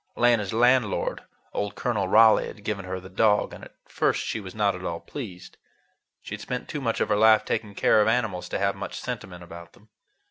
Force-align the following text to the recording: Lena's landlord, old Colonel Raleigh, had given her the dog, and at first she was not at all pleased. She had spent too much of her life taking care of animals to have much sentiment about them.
Lena's 0.15 0.51
landlord, 0.51 1.21
old 1.53 1.75
Colonel 1.75 2.07
Raleigh, 2.07 2.47
had 2.47 2.63
given 2.63 2.85
her 2.85 2.99
the 2.99 3.07
dog, 3.07 3.53
and 3.53 3.63
at 3.63 3.75
first 3.87 4.25
she 4.25 4.39
was 4.39 4.55
not 4.55 4.73
at 4.73 4.83
all 4.83 4.99
pleased. 4.99 5.57
She 6.23 6.33
had 6.33 6.41
spent 6.41 6.67
too 6.67 6.81
much 6.81 6.99
of 7.01 7.09
her 7.09 7.15
life 7.15 7.45
taking 7.45 7.75
care 7.75 8.01
of 8.01 8.07
animals 8.07 8.49
to 8.49 8.57
have 8.57 8.75
much 8.75 8.99
sentiment 8.99 9.43
about 9.43 9.73
them. 9.73 9.89